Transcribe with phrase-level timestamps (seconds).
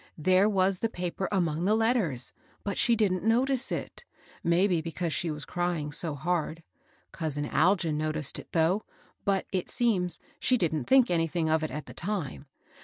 [0.17, 2.31] There was the paper among the letters;
[2.63, 4.03] but she didn't notice it;
[4.43, 6.63] maybe because she was crying so hard.
[7.11, 8.83] Cousin Algin noticed it though;
[9.25, 10.19] but, it seems^ eha ^&sv\.
[10.57, 10.87] 412 MABEL BOSS.
[10.89, 12.47] think anything of it at the time.